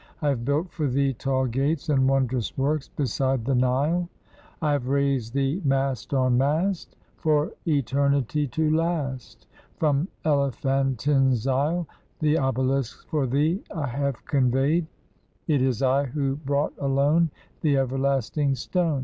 [0.19, 4.09] I have built for thee tall gates and wondrous works, beside the Nile,
[4.59, 9.45] I have raised thee mast on mast, For eternity to last,
[9.77, 11.85] From Elephantin's isle
[12.17, 14.87] The obelisks for thee I have conveyed,
[15.47, 17.29] It is I who brought alone
[17.61, 18.99] The everlasting stone.